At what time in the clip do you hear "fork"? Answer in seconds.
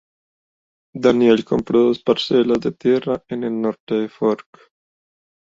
4.09-4.71